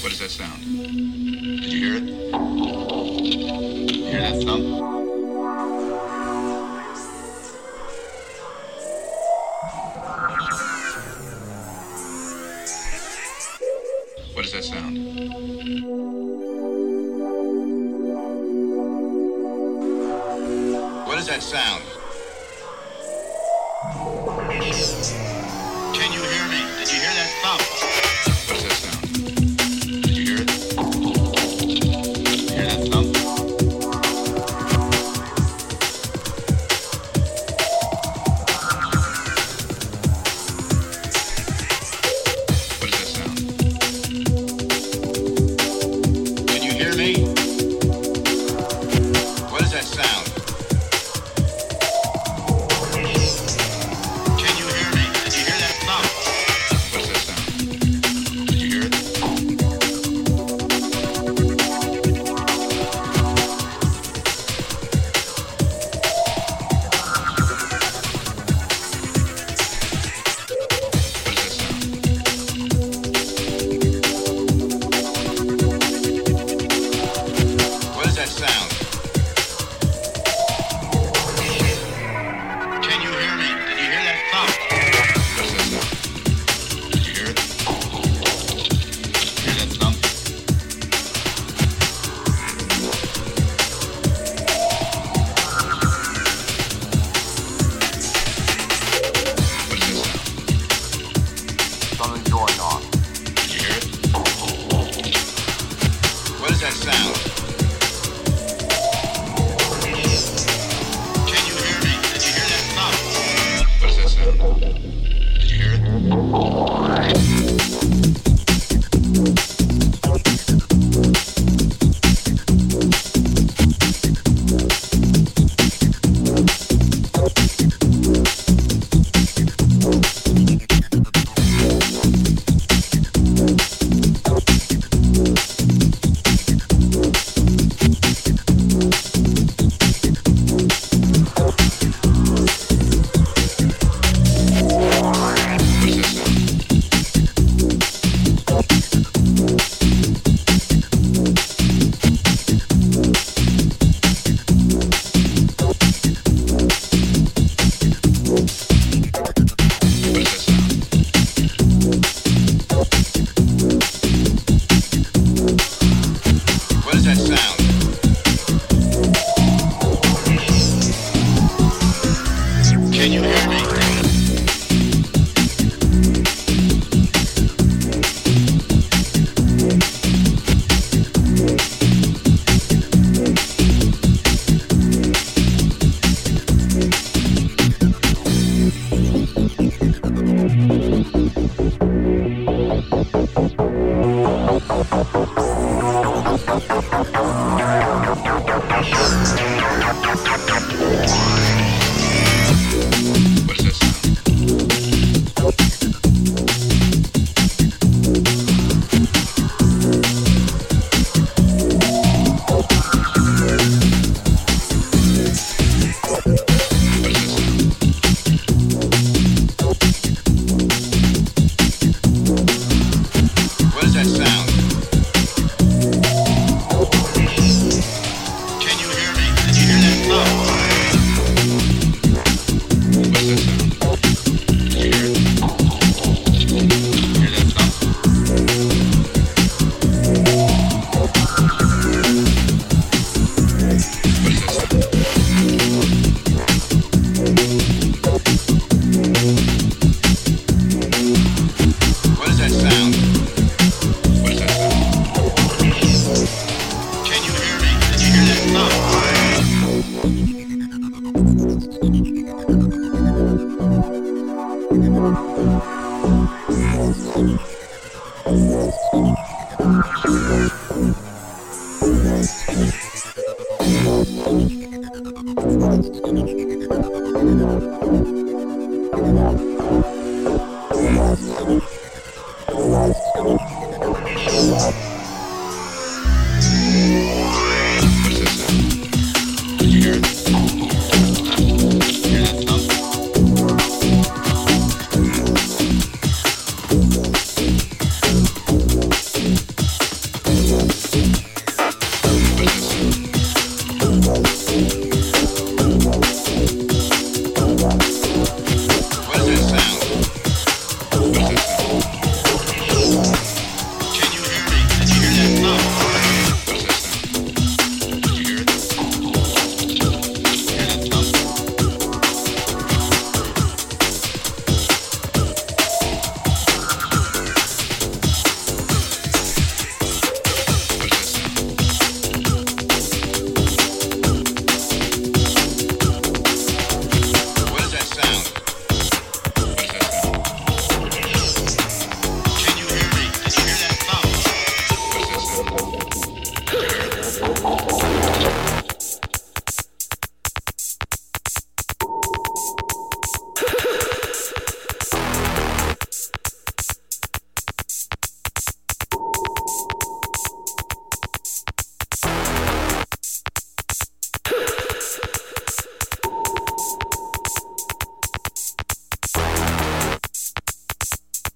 [0.00, 0.62] What does that sound?
[0.62, 2.04] Did you hear it?
[3.94, 4.99] You hear that thump?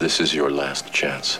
[0.05, 1.39] This is your last chance.